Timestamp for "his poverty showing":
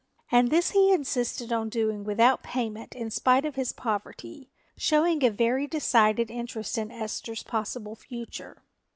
3.53-5.23